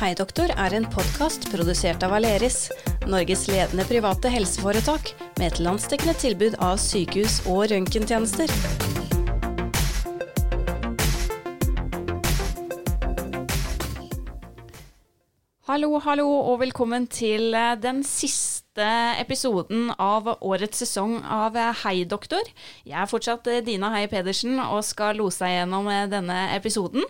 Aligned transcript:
Hei 0.00 0.14
doktor 0.16 0.48
er 0.56 0.72
en 0.72 0.86
podkast 0.88 1.42
produsert 1.52 2.00
av 2.06 2.14
Aleris, 2.16 2.70
Norges 3.12 3.42
ledende 3.50 3.84
private 3.84 4.30
helseforetak 4.32 5.10
med 5.36 5.44
et 5.44 5.58
landsdekkende 5.60 6.14
tilbud 6.16 6.54
av 6.56 6.78
sykehus- 6.80 7.42
og 7.44 7.66
røntgentjenester. 7.68 8.48
Hallo, 15.68 15.92
hallo, 16.00 16.30
og 16.48 16.62
velkommen 16.64 17.04
til 17.12 17.52
eh, 17.52 17.76
den 17.84 18.00
siste 18.00 18.49
episoden 19.20 19.90
av 20.00 20.28
årets 20.40 20.82
sesong 20.82 21.18
av 21.24 21.56
eh, 21.58 21.72
Hei 21.82 22.04
doktor. 22.08 22.46
Jeg 22.88 22.96
er 22.96 23.10
fortsatt 23.10 23.50
eh, 23.50 23.60
Dina 23.66 23.92
Hei 23.94 24.06
Pedersen 24.10 24.60
og 24.62 24.84
skal 24.88 25.20
lose 25.20 25.44
deg 25.44 25.58
gjennom 25.58 25.90
denne 26.12 26.38
episoden. 26.56 27.04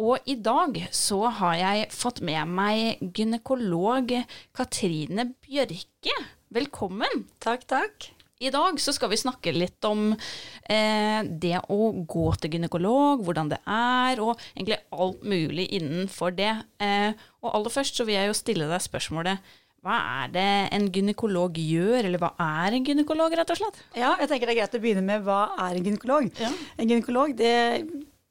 Og 0.00 0.30
i 0.30 0.38
dag 0.40 0.78
så 0.94 1.26
har 1.40 1.58
jeg 1.60 1.90
fått 1.92 2.22
med 2.24 2.48
meg 2.48 3.02
gynekolog 3.16 4.14
Katrine 4.56 5.30
Bjørke. 5.44 6.16
Velkommen. 6.54 7.28
Takk, 7.42 7.68
takk. 7.68 8.10
I 8.40 8.48
dag 8.48 8.78
så 8.80 8.94
skal 8.96 9.10
vi 9.12 9.18
snakke 9.20 9.52
litt 9.52 9.84
om 9.84 10.14
eh, 10.14 11.18
det 11.28 11.58
å 11.68 11.90
gå 12.08 12.22
til 12.40 12.54
gynekolog, 12.56 13.20
hvordan 13.26 13.50
det 13.52 13.58
er, 13.68 14.22
og 14.24 14.40
egentlig 14.54 14.78
alt 14.96 15.26
mulig 15.28 15.66
innenfor 15.76 16.32
det. 16.38 16.54
Eh, 16.80 17.12
og 17.44 17.52
aller 17.58 17.74
først 17.74 18.00
så 18.00 18.06
vil 18.08 18.16
jeg 18.16 18.30
jo 18.30 18.38
stille 18.38 18.70
deg 18.70 18.80
spørsmålet 18.80 19.52
hva 19.80 19.96
er 20.20 20.32
det 20.34 20.48
en 20.76 20.90
gynekolog 20.92 21.56
gjør, 21.56 22.04
eller 22.04 22.20
hva 22.20 22.34
er 22.44 22.76
en 22.76 22.84
gynekolog, 22.84 23.32
rett 23.38 23.52
og 23.54 23.60
slett? 23.62 23.80
Ja, 23.96 24.12
jeg 24.20 24.28
tenker 24.28 24.50
det 24.50 24.54
er 24.54 24.60
greit 24.62 24.76
å 24.76 24.80
begynne 24.82 25.04
med 25.06 25.24
hva 25.24 25.42
er 25.56 25.78
en 25.78 25.86
gynekolog. 25.86 26.28
Ja. 26.40 26.50
En 26.76 26.90
gynekolog 26.90 27.32
det 27.38 27.56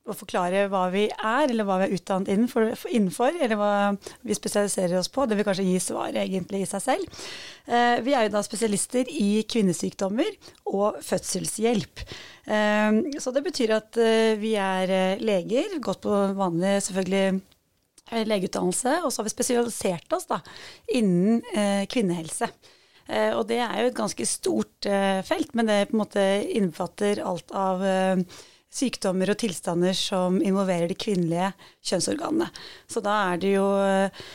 å 0.10 0.16
forklare 0.18 0.66
hva 0.72 0.86
vi 0.94 1.06
er, 1.10 1.50
eller 1.50 1.68
hva 1.68 1.80
vi 1.82 1.88
er 1.88 1.96
utdannet 1.98 2.32
innenfor, 2.34 2.70
innenfor, 2.90 3.36
eller 3.38 3.60
hva 3.60 3.74
vi 4.26 4.38
spesialiserer 4.38 4.98
oss 5.00 5.12
på. 5.14 5.26
Det 5.30 5.38
vil 5.38 5.48
kanskje 5.48 5.68
gi 5.68 5.78
svaret 5.84 6.22
egentlig 6.22 6.64
i 6.64 6.70
seg 6.70 6.84
selv. 6.86 7.20
Eh, 7.70 8.00
vi 8.06 8.16
er 8.18 8.28
jo 8.28 8.34
da 8.34 8.44
spesialister 8.46 9.10
i 9.10 9.44
kvinnesykdommer 9.50 10.32
og 10.74 11.00
fødselshjelp. 11.06 12.06
Eh, 12.50 13.00
så 13.22 13.34
det 13.36 13.46
betyr 13.46 13.76
at 13.78 14.02
eh, 14.02 14.34
vi 14.42 14.56
er 14.60 14.96
eh, 14.96 15.22
leger, 15.22 15.78
godt 15.84 16.06
på 16.06 16.20
vanlig 16.40 16.80
selvfølgelig 16.88 17.42
legeutdannelse, 18.12 19.00
og 19.04 19.12
så 19.12 19.22
har 19.22 19.30
vi 19.30 19.34
spesialisert 19.36 20.16
oss 20.18 20.30
da 20.30 20.42
innen 20.96 21.42
eh, 21.54 21.86
kvinnehelse. 21.90 22.50
Eh, 23.10 23.34
og 23.34 23.48
det 23.50 23.60
er 23.64 23.82
jo 23.82 23.90
et 23.90 23.98
ganske 23.98 24.30
stort 24.30 24.90
eh, 24.90 25.20
felt, 25.26 25.54
men 25.58 25.70
det 25.70 25.82
på 25.90 25.98
en 25.98 26.04
måte 26.04 26.26
innbefatter 26.46 27.24
alt 27.26 27.54
av 27.58 27.84
eh, 27.86 28.24
sykdommer 28.70 29.32
og 29.34 29.40
tilstander 29.42 29.96
som 29.98 30.38
involverer 30.46 30.92
de 30.92 30.98
kvinnelige 31.00 31.52
kjønnsorganene. 31.90 32.50
Så 32.90 33.02
da 33.06 33.16
er 33.32 33.42
det 33.42 33.56
jo 33.56 33.68
eh, 33.82 34.30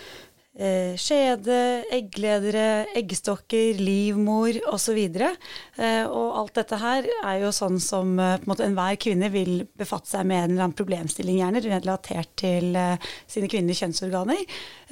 skjede, 0.54 1.82
eggledere, 1.90 2.86
eggstokker, 2.94 3.80
livmor 3.80 4.54
osv. 4.70 5.00
Eh, 5.02 6.04
og 6.06 6.38
alt 6.38 6.54
dette 6.60 6.78
her 6.78 7.08
er 7.24 7.40
jo 7.42 7.50
sånn 7.54 7.80
som 7.82 8.14
eh, 8.22 8.36
på 8.38 8.46
en 8.46 8.52
måte 8.52 8.66
enhver 8.68 8.98
kvinne 9.02 9.32
vil 9.34 9.64
befatte 9.74 10.12
seg 10.12 10.28
med 10.30 10.44
en 10.44 10.50
eller 10.52 10.68
annen 10.68 10.78
problemstilling, 10.78 11.40
gjerne 11.42 11.64
relatert 11.66 12.30
til 12.38 12.70
eh, 12.78 13.10
sine 13.26 13.50
kvinnelige 13.50 13.82
kjønnsorganer. 13.82 14.44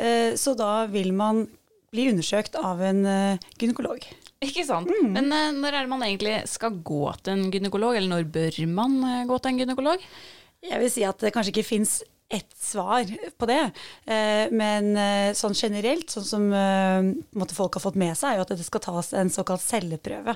Eh, 0.02 0.34
så 0.40 0.56
da 0.58 0.88
vil 0.90 1.14
man 1.14 1.44
bli 1.92 2.08
undersøkt 2.10 2.58
av 2.58 2.82
en 2.82 3.06
eh, 3.06 3.48
gynekolog. 3.60 4.04
Ikke 4.42 4.64
sant. 4.66 4.90
Men 5.14 5.30
eh, 5.30 5.50
når 5.54 5.76
er 5.76 5.84
det 5.84 5.92
man 5.92 6.04
egentlig 6.06 6.38
skal 6.50 6.80
gå 6.82 7.04
til 7.22 7.36
en 7.36 7.50
gynekolog, 7.52 7.98
eller 7.98 8.16
når 8.16 8.30
bør 8.34 8.62
man 8.72 8.96
eh, 9.06 9.26
gå 9.28 9.38
til 9.38 9.52
en 9.52 9.60
gynekolog? 9.62 10.06
Jeg 10.62 10.78
vil 10.78 10.90
si 10.94 11.02
at 11.06 11.22
det 11.22 11.32
kanskje 11.34 11.54
ikke 11.54 11.66
fins 11.66 12.00
ett 12.32 12.56
svar 12.56 13.04
på 13.38 13.46
det, 13.46 13.70
eh, 14.06 14.48
men 14.50 14.96
eh, 14.96 15.32
sånn 15.36 15.54
generelt, 15.56 16.08
sånn 16.10 16.24
som 16.24 16.46
eh, 16.56 17.10
måte 17.36 17.56
folk 17.56 17.76
har 17.76 17.84
fått 17.84 17.98
med 18.00 18.16
seg, 18.16 18.32
er 18.32 18.40
jo 18.40 18.46
at 18.46 18.54
det 18.54 18.64
skal 18.64 18.82
tas 18.86 19.12
en 19.18 19.30
såkalt 19.32 19.60
celleprøve. 19.64 20.34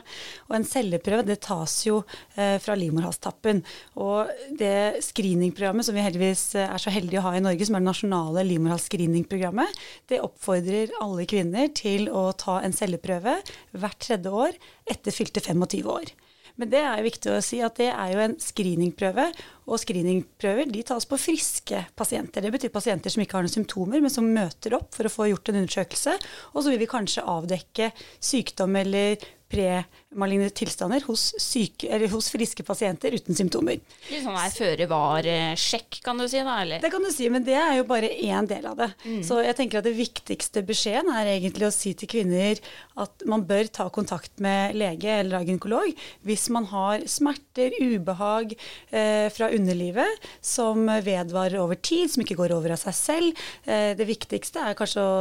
Og 0.50 0.58
en 0.58 0.67
celleprøve 0.69 1.24
det 1.27 1.39
tas 1.46 1.79
jo 1.86 2.02
fra 2.36 2.74
livmorhalstappen. 2.77 3.62
Og 4.02 4.29
det 4.61 5.01
screeningprogrammet 5.06 5.86
som 5.86 5.96
vi 5.96 6.05
heldigvis 6.05 6.42
er 6.61 6.77
så 6.83 6.92
heldige 6.92 7.23
å 7.23 7.27
ha 7.29 7.33
i 7.36 7.42
Norge, 7.45 7.67
som 7.67 7.79
er 7.79 7.85
det 7.85 7.89
nasjonale 7.89 8.45
livmorhalsscreeningprogrammet, 8.51 9.80
det 10.12 10.20
oppfordrer 10.24 10.92
alle 11.01 11.24
kvinner 11.29 11.73
til 11.77 12.11
å 12.12 12.29
ta 12.36 12.61
en 12.61 12.77
celleprøve 12.77 13.39
hvert 13.73 14.01
tredje 14.05 14.36
år 14.45 14.61
etter 14.92 15.17
fylte 15.17 15.40
25 15.40 15.92
år. 15.96 16.12
Men 16.56 16.70
det 16.72 16.80
er 16.80 17.05
viktig 17.05 17.33
å 17.33 17.42
si 17.44 17.61
at 17.64 17.77
det 17.80 17.90
er 17.92 18.12
jo 18.14 18.22
en 18.24 18.36
screeningprøve, 18.40 19.27
og 19.67 19.80
screeningprøver 19.83 20.70
de 20.72 20.84
tas 20.86 21.05
på 21.08 21.18
friske 21.20 21.83
pasienter. 21.98 22.44
Det 22.44 22.52
betyr 22.55 22.72
pasienter 22.72 23.12
som 23.12 23.24
ikke 23.24 23.36
har 23.39 23.46
noen 23.46 23.56
symptomer, 23.56 24.00
men 24.00 24.12
som 24.12 24.28
møter 24.33 24.78
opp 24.78 24.94
for 24.96 25.08
å 25.08 25.12
få 25.12 25.28
gjort 25.30 25.52
en 25.52 25.61
undersøkelse. 25.62 26.17
Og 26.55 26.62
så 26.62 26.72
vil 26.72 26.80
vi 26.80 26.89
kanskje 26.90 27.27
avdekke 27.28 27.90
sykdom 28.24 28.78
eller 28.80 29.20
premaligne 29.51 30.48
tilstander 30.51 31.05
hos, 31.07 31.29
syke, 31.42 31.89
eller 31.92 32.11
hos 32.12 32.30
friske 32.33 32.64
pasienter 32.67 33.14
uten 33.14 33.36
symptomer. 33.39 33.79
Litt 34.11 34.24
sånn 34.24 34.39
her 34.39 34.55
føre 34.55 34.89
var-sjekk, 34.90 36.01
kan 36.05 36.18
du 36.18 36.27
si 36.30 36.40
da, 36.40 36.58
eller? 36.64 36.83
Det 36.83 36.90
kan 36.92 37.05
du 37.05 37.11
si, 37.14 37.29
men 37.33 37.46
det 37.46 37.56
er 37.58 37.77
jo 37.79 37.86
bare 37.89 38.11
én 38.11 38.48
del 38.51 38.67
av 38.67 38.79
det. 38.80 38.90
Så 39.27 39.40
jeg 39.45 39.56
tenker 39.58 39.80
at 39.80 39.86
det 39.86 39.95
viktigste 39.96 40.64
beskjeden 40.67 41.12
er 41.14 41.30
egentlig 41.36 41.68
å 41.68 41.74
si 41.74 41.95
til 41.98 42.11
kvinner 42.11 42.61
at 43.01 43.27
man 43.29 43.45
bør 43.46 43.70
ta 43.70 43.89
kontakt 43.92 44.40
med 44.42 44.77
lege 44.79 45.20
eller 45.20 45.45
gynekolog 45.46 45.92
hvis 46.27 46.48
man 46.55 46.67
har 46.70 47.05
smerter, 47.11 47.74
ubehag 47.80 48.55
eh, 48.56 49.29
fra 49.33 49.51
underlivet 49.55 50.27
som 50.45 50.86
vedvarer 50.86 51.58
over 51.61 51.79
tid, 51.79 52.11
som 52.12 52.24
ikke 52.24 52.39
går 52.39 52.55
over 52.56 52.74
av 52.74 52.80
seg 52.83 52.96
selv. 52.96 53.45
Eh, 53.64 53.92
det 53.98 54.08
viktigste 54.08 54.62
er 54.62 54.79
kanskje 54.79 55.02
å 55.02 55.17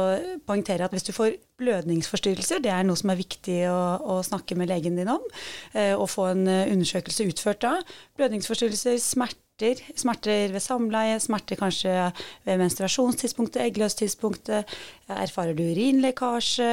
poengtere 0.48 0.86
at 0.86 0.94
hvis 0.94 1.06
du 1.08 1.14
får 1.16 1.36
blødningsforstyrrelser, 1.60 2.60
det 2.64 2.72
er 2.72 2.84
noe 2.86 2.98
som 2.98 3.12
er 3.12 3.20
viktig 3.20 3.62
å, 3.70 3.80
å 4.00 4.20
snakke 4.26 4.56
med 4.58 4.70
legen 4.70 4.98
din 4.98 5.10
om, 5.12 5.24
eh, 5.72 5.94
og 5.96 6.08
få 6.12 6.30
en 6.34 6.46
eh, 6.50 6.70
undersøkelse 6.72 7.28
utført 7.30 7.62
da. 7.64 7.74
Blødningsforstyrrelser, 8.18 8.98
smerter, 9.02 9.80
smerter 9.96 10.52
ved 10.52 10.60
samleie, 10.60 11.16
smerter 11.22 11.56
kanskje 11.60 11.94
ved 12.44 12.60
menstruasjonstidspunktet, 12.60 13.62
eggløstidspunktet, 13.64 14.74
erfarer 15.16 15.56
du 15.56 15.64
urinlekkasje, 15.64 16.72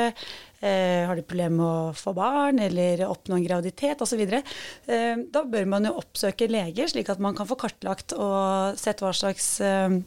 eh, 0.63 1.03
har 1.07 1.15
du 1.15 1.23
problemer 1.23 1.55
med 1.55 1.67
å 1.67 1.93
få 1.95 2.15
barn 2.17 2.59
eller 2.63 3.05
oppnå 3.07 3.39
en 3.39 3.45
graviditet 3.47 4.03
osv., 4.03 4.25
eh, 4.27 5.15
da 5.31 5.45
bør 5.47 5.69
man 5.77 5.87
jo 5.87 5.95
oppsøke 6.03 6.51
leger, 6.51 6.91
slik 6.91 7.11
at 7.13 7.23
man 7.23 7.39
kan 7.39 7.47
få 7.47 7.59
kartlagt 7.61 8.17
og 8.17 8.75
sett 8.79 9.03
hva 9.03 9.15
slags 9.15 9.55
eh, 9.63 10.01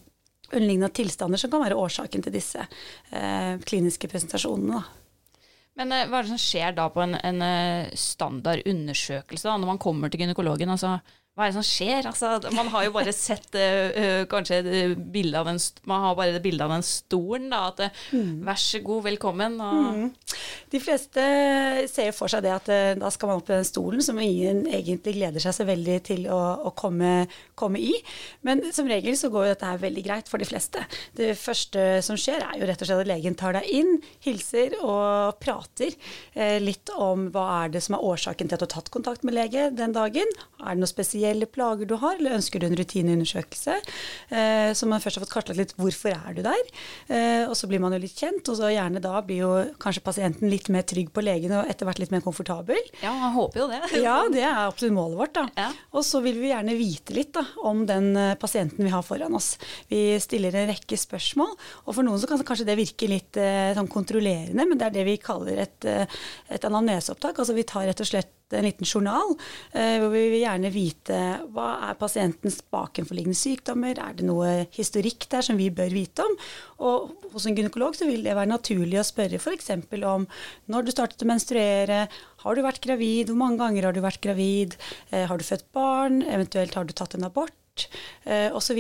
underliggende 0.52 0.92
tilstander 0.94 1.40
som 1.40 1.52
kan 1.52 1.64
være 1.64 1.78
årsaken 1.80 2.24
til 2.24 2.34
disse 2.34 2.62
eh, 2.62 3.56
kliniske 3.66 4.10
presentasjonene. 4.10 4.80
Da. 4.80 5.42
Men 5.80 5.92
eh, 5.92 6.06
hva 6.08 6.20
er 6.20 6.26
det 6.26 6.34
som 6.34 6.42
skjer 6.42 6.76
da 6.76 6.88
på 6.92 7.04
en, 7.04 7.16
en 7.18 7.44
eh, 7.44 7.94
standard 7.98 8.64
undersøkelse 8.66 9.48
da, 9.48 9.56
når 9.60 9.74
man 9.74 9.82
kommer 9.82 10.12
til 10.12 10.24
gynekologen? 10.24 10.72
Altså, 10.72 10.96
hva 11.36 11.44
er 11.44 11.52
det 11.52 11.58
som 11.58 11.64
skjer? 11.69 12.06
Altså, 12.08 12.30
man 12.56 12.70
har 12.72 12.86
jo 12.86 12.94
bare 12.94 13.12
sett 13.12 13.52
eh, 13.60 13.91
eh, 13.92 14.22
kanskje 14.24 14.62
bildet 14.97 15.36
av 15.36 15.50
den, 15.50 15.58
man 15.84 16.06
har 16.06 16.14
bare 16.16 16.32
det 16.32 16.41
bildet 16.41 16.64
av 16.64 16.72
den 16.72 16.84
stolen. 16.88 17.50
Da, 17.52 17.58
at 17.74 17.82
mm. 18.16 18.38
vær 18.47 18.60
så 18.62 18.80
god, 18.80 19.02
velkommen. 19.04 19.58
Og, 19.60 20.30
De 20.72 20.80
fleste 20.80 21.26
ser 21.92 22.14
for 22.16 22.32
seg 22.32 22.41
det 22.47 22.54
at 22.54 22.70
uh, 22.72 22.94
da 22.98 23.10
skal 23.12 23.28
man 23.28 23.42
opp 23.42 23.50
i 23.50 23.54
den 23.54 23.69
stolen, 23.69 24.00
som 24.02 24.16
ingen 24.20 24.64
egentlig 24.64 25.12
gleder 25.19 25.44
seg 25.44 25.54
så 25.58 25.66
veldig 25.69 25.98
til 26.08 26.24
å, 26.32 26.38
å 26.70 26.72
komme, 26.76 27.26
komme 27.54 27.84
i. 27.84 27.92
Men 28.48 28.64
som 28.72 28.88
regel 28.88 29.18
så 29.20 29.28
går 29.32 29.44
jo 29.44 29.53
dette 29.53 29.68
her 29.68 29.84
veldig 29.84 30.06
greit 30.08 30.32
for 30.32 30.41
de 30.41 30.48
fleste. 30.48 30.86
Det 31.20 31.34
første 31.36 32.00
som 32.06 32.16
skjer 32.16 32.47
er 32.47 32.56
jo 32.62 32.70
rett 32.70 32.80
og 32.80 32.88
slett 32.88 33.04
at 33.04 33.12
legen 33.12 33.36
tar 33.36 33.58
deg 33.58 33.68
inn, 33.76 34.00
hilser 34.24 34.78
og 34.80 35.36
prater 35.44 35.92
eh, 36.32 36.56
litt 36.64 36.91
om 36.97 37.28
hva 37.34 37.47
er 37.60 37.76
det 37.76 37.84
som 37.84 37.98
er 37.98 38.08
årsaken 38.08 38.48
til 38.48 38.56
at 38.56 38.64
du 38.64 38.68
har 38.70 38.74
tatt 38.78 38.92
kontakt 38.94 39.26
med 39.26 39.36
lege 39.36 39.68
den 39.76 39.92
dagen. 39.97 40.36
Er 40.64 40.72
det 40.72 40.80
noen 40.80 40.94
spesielle 41.26 41.47
plager 41.50 41.87
du 41.88 41.97
har, 41.98 42.16
eller 42.19 42.37
ønsker 42.37 42.60
du 42.60 42.66
en 42.69 42.76
rutineundersøkelse? 42.78 43.75
Eh, 44.31 44.70
så 44.76 44.87
man 44.87 45.03
først 45.03 45.19
har 45.19 45.25
fått 45.25 45.32
kartlagt 45.34 45.59
litt 45.59 45.75
hvorfor 45.78 46.14
er 46.14 46.37
du 46.37 46.42
der, 46.44 46.62
eh, 47.09 47.45
og 47.48 47.56
så 47.56 47.66
blir 47.66 47.80
man 47.80 47.92
jo 47.92 48.00
litt 48.03 48.16
kjent, 48.16 48.47
og 48.48 48.59
så 48.59 48.71
gjerne 48.71 49.03
da 49.03 49.21
blir 49.27 49.42
jo 49.42 49.50
kanskje 49.83 50.04
pasienten 50.04 50.50
litt 50.50 50.68
mer 50.68 50.86
trygg 50.86 51.10
på 51.12 51.24
legen 51.24 51.54
og 51.56 51.71
etter 51.71 51.86
hvert 51.86 52.00
litt 52.03 52.12
mer 52.15 52.22
komfortabel. 52.22 52.78
ja, 53.03 53.12
man 53.12 53.34
håper 53.34 53.60
jo 53.60 53.68
det. 53.72 53.83
Ja, 54.06 54.28
det 54.30 54.42
er 54.45 54.66
absolutt 54.66 54.95
målet 54.95 55.18
vårt. 55.18 55.34
da. 55.34 55.47
Ja. 55.56 55.71
Og 55.97 56.04
så 56.06 56.21
vil 56.22 56.39
vi 56.39 56.53
gjerne 56.53 56.77
vite 56.78 57.16
litt 57.16 57.33
da, 57.34 57.42
om 57.66 57.84
den 57.89 58.12
eh, 58.16 58.36
pasienten 58.39 58.84
vi 58.86 58.92
har 58.92 59.03
foran 59.06 59.34
oss. 59.34 59.56
Vi 59.91 60.18
stiller 60.22 60.54
en 60.54 60.71
rekke 60.71 60.98
spørsmål, 61.00 61.56
og 61.86 61.97
for 61.97 62.06
noen 62.06 62.21
så 62.22 62.30
kan 62.30 62.45
kanskje 62.47 62.68
det 62.68 62.78
virke 62.78 63.10
litt 63.10 63.41
eh, 63.41 63.74
sånn 63.77 63.91
kontrollerende, 63.91 64.68
men 64.68 64.78
det 64.78 64.91
er 64.91 64.98
det 65.00 65.06
vi 65.09 65.18
kaller 65.22 65.65
et, 65.66 65.89
eh, 65.89 66.06
et 66.53 66.68
anamneseopptak. 66.68 67.39
Altså 67.41 67.56
vi 67.56 67.66
tar 67.66 67.89
rett 67.89 68.04
og 68.04 68.12
slett 68.15 68.33
en 68.54 68.66
liten 68.66 68.87
journal, 68.87 69.34
eh, 69.72 69.97
hvor 69.98 70.13
vi 70.13 70.22
vil 70.31 70.45
gjerne 70.45 70.71
vite 70.71 71.19
hva 71.54 71.66
er 71.89 71.98
pasientens 71.98 72.60
bakenforliggende 72.71 73.39
sykdommer, 73.39 73.98
er 73.98 74.15
det 74.15 74.27
noe 74.28 74.69
historikk 74.77 75.27
der 75.33 75.43
som 75.43 75.59
vi 75.59 75.69
bør 75.75 75.91
vite 75.91 76.22
om. 76.22 76.37
Og 76.87 77.33
hos 77.33 77.47
en 77.47 77.57
gynekolog 77.59 77.98
så 77.98 78.07
vil 78.07 78.22
det 78.22 78.37
være 78.37 78.53
naturlig 78.53 79.01
å 79.01 79.07
spørre 79.07 79.41
f.eks. 79.41 79.72
om 80.07 80.28
når 80.71 80.87
du 80.87 80.95
startet 80.95 81.27
å 81.27 81.31
menstruere, 81.31 82.07
har 82.45 82.54
du 82.54 82.63
vært 82.63 82.84
gravid, 82.84 83.33
hvor 83.33 83.41
mange 83.43 83.59
ganger 83.65 83.89
har 83.89 83.97
du 83.97 84.03
vært 84.04 84.22
gravid, 84.22 84.78
eh, 85.10 85.27
har 85.27 85.39
du 85.39 85.47
født 85.47 85.66
barn, 85.75 86.22
eventuelt 86.22 86.75
har 86.78 86.87
du 86.87 86.95
tatt 86.95 87.19
en 87.19 87.27
abort, 87.27 87.54
kort 87.76 87.88
eh, 88.24 88.50
osv. 88.54 88.78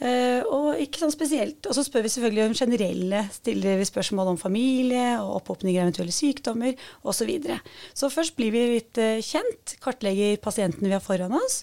Eh, 0.00 0.42
og 0.46 0.78
ikke 0.80 1.02
sånn. 1.02 1.12
Og 1.12 1.74
så 1.74 1.84
spør 1.84 2.04
vi 2.06 2.12
selvfølgelig 2.12 2.44
om 2.46 2.56
generelle, 2.56 3.24
stiller 3.32 3.80
vi 3.80 3.88
spørsmål 3.88 4.32
om 4.32 4.40
familie 4.40 5.18
og 5.20 5.40
opphopning 5.40 5.78
av 5.78 5.88
eventuelle 5.88 6.14
sykdommer 6.14 6.74
osv. 7.02 7.22
Så, 7.22 7.26
videre. 7.28 7.60
så 7.94 8.08
først 8.10 8.34
blir 8.34 8.50
vi 8.50 8.62
litt 8.72 8.98
eh, 8.98 9.22
kjent, 9.22 9.76
kartlegger 9.82 10.40
pasienten 10.42 10.88
vi 10.88 10.96
har 10.96 11.04
foran 11.04 11.36
oss. 11.38 11.62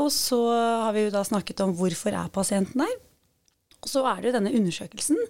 Og 0.00 0.08
så 0.10 0.38
har 0.48 0.94
vi 0.96 1.04
jo 1.04 1.12
da 1.12 1.20
snakket 1.26 1.60
om 1.60 1.74
hvorfor 1.76 2.16
er 2.16 2.32
pasienten 2.32 2.80
der. 2.80 2.94
Og 3.84 3.90
så 3.90 4.00
er 4.08 4.22
det 4.22 4.30
jo 4.30 4.36
denne 4.38 4.54
undersøkelsen. 4.56 5.20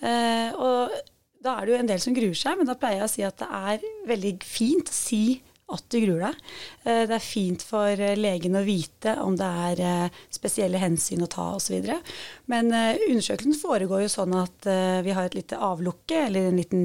Eh, 0.00 0.56
og 0.56 0.96
da 1.44 1.58
er 1.58 1.66
det 1.66 1.74
jo 1.74 1.82
en 1.82 1.90
del 1.90 2.00
som 2.00 2.16
gruer 2.16 2.36
seg, 2.36 2.56
men 2.56 2.68
da 2.68 2.78
pleier 2.80 3.02
jeg 3.02 3.10
å 3.10 3.12
si 3.12 3.26
at 3.28 3.36
det 3.42 3.50
er 3.60 3.84
veldig 4.08 4.32
fint 4.44 4.88
å 4.88 4.96
si 4.96 5.22
at 5.74 5.86
du 5.92 5.98
gruer 6.02 6.24
deg. 6.26 6.40
Eh, 6.84 7.04
det 7.08 7.16
er 7.16 7.24
fint 7.24 7.62
for 7.64 7.90
eh, 7.94 8.18
legen 8.18 8.58
å 8.58 8.64
vite 8.66 9.14
om 9.22 9.36
det 9.38 9.50
er 9.70 9.84
eh, 9.86 10.18
spesielle 10.32 10.80
hensyn 10.82 11.24
å 11.24 11.30
ta 11.30 11.52
osv. 11.56 11.86
Men 12.50 12.72
undersøkelsen 12.72 13.56
foregår 13.60 14.04
jo 14.04 14.12
sånn 14.12 14.34
at 14.38 14.66
vi 15.04 15.14
har 15.14 15.28
et 15.28 15.36
lite 15.38 15.58
avlukke 15.60 16.26
eller 16.26 16.50
en 16.50 16.60
liten 16.60 16.84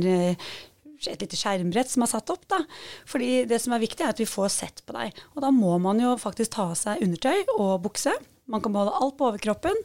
et 1.06 1.22
lite 1.22 1.38
skjermbrett 1.38 1.90
som 1.92 2.06
er 2.06 2.10
satt 2.10 2.32
opp. 2.34 2.46
da. 2.50 2.62
Fordi 3.10 3.46
det 3.50 3.60
som 3.62 3.76
er 3.76 3.84
viktig, 3.84 4.02
er 4.02 4.14
at 4.14 4.22
vi 4.22 4.30
får 4.30 4.50
sett 4.54 4.82
på 4.86 4.96
deg. 4.96 5.14
Og 5.36 5.44
da 5.44 5.52
må 5.54 5.76
man 5.82 6.00
jo 6.02 6.16
faktisk 6.22 6.56
ta 6.56 6.70
av 6.72 6.80
seg 6.80 7.04
undertøy 7.06 7.58
og 7.58 7.84
bukse. 7.86 8.14
Man 8.50 8.64
kan 8.64 8.74
beholde 8.74 8.96
alt 8.98 9.18
på 9.20 9.28
overkroppen, 9.30 9.78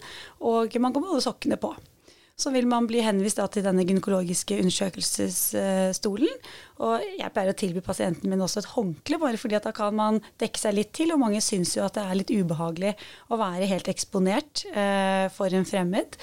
og 0.45 0.77
man 0.81 0.95
kan 0.95 1.05
beholde 1.05 1.25
sokkene 1.25 1.61
på 1.61 1.75
så 2.41 2.53
vil 2.55 2.69
man 2.71 2.89
bli 2.89 3.03
henvist 3.05 3.41
til 3.55 3.65
denne 3.65 3.85
gynekologiske 3.87 4.59
undersøkelsesstolen. 4.63 6.51
Og 6.81 7.07
jeg 7.19 7.33
pleier 7.35 7.53
å 7.53 7.59
tilby 7.61 7.83
pasienten 7.85 8.33
min 8.33 8.43
også 8.45 8.63
et 8.63 8.71
håndkle, 8.73 9.21
bare 9.21 9.41
fordi 9.41 9.59
at 9.59 9.69
da 9.69 9.75
kan 9.77 9.97
man 9.97 10.21
dekke 10.41 10.61
seg 10.61 10.77
litt 10.79 10.95
til. 10.97 11.13
Og 11.15 11.23
mange 11.23 11.43
syns 11.45 11.77
jo 11.77 11.85
at 11.87 11.99
det 11.99 12.05
er 12.05 12.21
litt 12.21 12.33
ubehagelig 12.33 12.95
å 13.29 13.41
være 13.41 13.69
helt 13.71 13.91
eksponert 13.93 14.65
eh, 14.73 15.27
for 15.35 15.53
en 15.53 15.69
fremmed, 15.69 16.17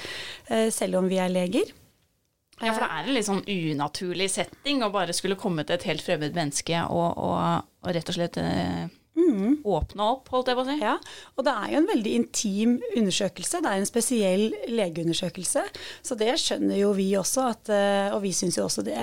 eh, 0.49 0.69
selv 0.73 1.01
om 1.01 1.11
vi 1.11 1.21
er 1.21 1.33
leger. 1.33 1.75
Ja, 2.57 2.71
for 2.73 2.81
det 2.81 2.89
er 2.89 3.05
en 3.05 3.13
litt 3.13 3.27
sånn 3.27 3.43
unaturlig 3.45 4.31
setting 4.33 4.81
å 4.81 4.89
bare 4.93 5.13
skulle 5.13 5.37
komme 5.37 5.61
til 5.67 5.77
et 5.77 5.85
helt 5.91 6.01
fremmed 6.01 6.33
menneske 6.33 6.79
og, 6.89 7.11
og, 7.21 7.67
og 7.85 7.93
rett 7.93 8.09
og 8.09 8.17
slett 8.17 8.39
eh, 8.41 8.87
Mm. 9.27 9.57
Åpne 9.67 10.05
opp, 10.13 10.29
holdt 10.31 10.51
jeg 10.51 10.57
på 10.57 10.63
å 10.63 10.67
si. 10.69 10.77
Ja, 10.81 10.95
og 11.35 11.47
det 11.47 11.53
er 11.53 11.73
jo 11.73 11.81
en 11.81 11.89
veldig 11.89 12.13
intim 12.21 12.77
undersøkelse. 12.93 13.61
Det 13.63 13.71
er 13.71 13.81
en 13.81 13.89
spesiell 13.89 14.45
legeundersøkelse. 14.71 15.65
Så 16.05 16.17
det 16.19 16.37
skjønner 16.41 16.79
jo 16.79 16.93
vi 16.97 17.09
også, 17.19 17.49
at, 17.51 17.73
eh, 17.73 18.15
og 18.15 18.23
vi 18.23 18.33
syns 18.35 18.59
jo 18.59 18.67
også 18.67 18.85
det 18.87 18.97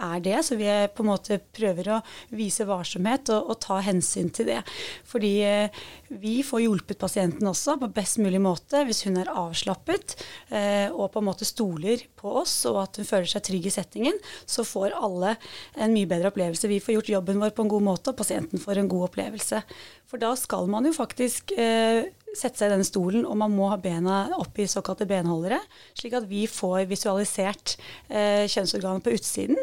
er 0.00 0.22
det. 0.24 0.38
Så 0.46 0.58
vi 0.60 0.68
på 0.94 1.04
en 1.04 1.10
måte 1.10 1.40
prøver 1.56 1.92
å 1.96 2.00
vise 2.36 2.66
varsomhet 2.68 3.32
og, 3.34 3.52
og 3.52 3.60
ta 3.62 3.80
hensyn 3.84 4.30
til 4.34 4.50
det. 4.50 4.60
Fordi 5.08 5.32
eh, 5.46 5.82
vi 6.10 6.40
får 6.46 6.64
hjulpet 6.64 7.00
pasienten 7.00 7.50
også 7.50 7.76
på 7.80 7.90
best 7.94 8.20
mulig 8.22 8.40
måte 8.42 8.84
hvis 8.88 9.04
hun 9.06 9.20
er 9.20 9.30
avslappet 9.32 10.16
eh, 10.48 10.88
og 10.90 11.12
på 11.12 11.22
en 11.22 11.28
måte 11.28 11.48
stoler 11.48 12.02
på 12.18 12.32
oss 12.42 12.56
og 12.70 12.80
at 12.84 13.00
hun 13.00 13.08
føler 13.08 13.30
seg 13.30 13.44
trygg 13.46 13.68
i 13.68 13.74
settingen, 13.74 14.18
så 14.48 14.64
får 14.66 14.96
alle 14.98 15.36
en 15.76 15.94
mye 15.94 16.08
bedre 16.10 16.32
opplevelse. 16.32 16.70
Vi 16.70 16.80
får 16.82 16.98
gjort 16.98 17.14
jobben 17.14 17.40
vår 17.42 17.54
på 17.54 17.66
en 17.66 17.72
god 17.72 17.86
måte, 17.86 18.12
og 18.12 18.20
pasienten 18.20 18.62
får 18.62 18.82
en 18.82 18.90
god 18.90 19.10
opplevelse. 19.10 19.62
For 20.10 20.22
da 20.22 20.32
skal 20.38 20.66
man 20.70 20.88
jo 20.88 20.94
faktisk 20.96 21.54
eh, 21.54 22.08
sette 22.36 22.60
seg 22.60 22.70
i 22.70 22.74
denne 22.74 22.86
stolen, 22.86 23.26
og 23.26 23.36
man 23.40 23.52
må 23.54 23.70
ha 23.72 23.78
bena 23.80 24.22
opp 24.38 24.58
i 24.60 24.68
såkalte 24.70 25.06
benholdere, 25.08 25.58
slik 25.98 26.14
at 26.18 26.28
vi 26.30 26.44
får 26.50 26.86
visualisert 26.90 27.76
eh, 28.08 28.46
kjønnsorganet 28.50 29.04
på 29.06 29.14
utsiden 29.16 29.58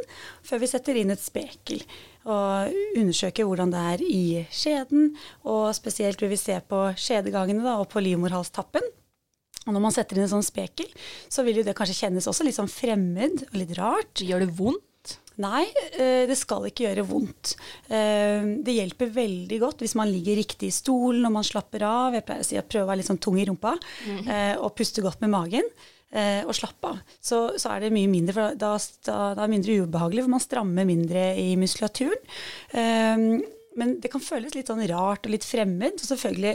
før 0.46 0.64
vi 0.64 0.70
setter 0.72 1.00
inn 1.00 1.14
et 1.14 1.24
spekel. 1.24 1.84
Og 2.28 2.76
undersøker 3.00 3.48
hvordan 3.48 3.72
det 3.72 3.84
er 3.94 4.04
i 4.04 4.24
skjeden, 4.52 5.14
og 5.48 5.70
spesielt 5.78 6.22
vil 6.22 6.34
vi 6.34 6.40
se 6.42 6.58
på 6.68 6.90
skjedegangene 7.00 7.64
da, 7.64 7.78
og 7.80 7.88
på 7.94 8.04
livmorhalstappen. 8.04 8.84
Og 9.68 9.76
når 9.76 9.84
man 9.84 9.96
setter 9.96 10.18
inn 10.18 10.26
en 10.26 10.36
sånn 10.38 10.46
spekel, 10.48 10.88
så 11.32 11.44
vil 11.44 11.60
jo 11.60 11.68
det 11.68 11.76
kanskje 11.76 12.02
kjennes 12.06 12.28
også 12.30 12.48
litt 12.48 12.56
sånn 12.56 12.72
fremmed 12.72 13.48
og 13.50 13.58
litt 13.60 13.74
rart. 13.80 14.24
Gjør 14.24 14.46
det 14.46 14.54
vondt? 14.60 14.87
Nei, 15.44 15.66
eh, 15.94 16.24
det 16.30 16.38
skal 16.40 16.66
ikke 16.70 16.88
gjøre 16.88 17.06
vondt. 17.06 17.54
Eh, 17.94 18.46
det 18.66 18.78
hjelper 18.80 19.12
veldig 19.14 19.60
godt 19.62 19.84
hvis 19.84 19.94
man 20.00 20.10
ligger 20.10 20.40
riktig 20.40 20.72
i 20.72 20.76
stolen 20.76 21.28
og 21.30 21.36
man 21.36 21.46
slapper 21.46 21.86
av. 21.86 22.18
Jeg 22.18 22.26
pleier 22.26 22.46
å 22.46 22.48
si 22.48 22.58
at 22.58 22.70
prøve 22.70 22.88
å 22.88 22.90
være 22.90 23.04
litt 23.04 23.12
sånn 23.12 23.22
tung 23.22 23.38
i 23.38 23.46
rumpa 23.46 23.76
mm. 23.78 24.26
og 24.64 24.74
puste 24.78 25.04
godt 25.06 25.22
med 25.26 25.34
magen. 25.36 25.70
Og 26.48 26.54
slappe 26.56 26.88
av. 26.88 27.00
Så, 27.20 27.38
så, 27.60 27.74
er 27.74 27.84
det 27.84 27.90
mye 27.92 28.08
mindre, 28.10 28.34
for 28.34 28.56
da, 28.56 28.70
da, 28.80 29.18
da, 29.36 29.42
er 29.42 29.42
det 29.42 29.52
mindre 29.52 29.76
ubehagelig, 29.84 30.24
for 30.24 30.34
man 30.34 30.42
strammer 30.42 30.88
mindre 30.88 31.26
i 31.38 31.50
muskulaturen. 31.60 32.22
Men 33.78 33.96
det 34.02 34.10
kan 34.14 34.24
føles 34.24 34.56
litt 34.58 34.70
sånn 34.72 34.84
rart 34.90 35.28
og 35.28 35.34
litt 35.34 35.46
fremmed. 35.46 36.00
Og 36.02 36.10
selvfølgelig, 36.10 36.54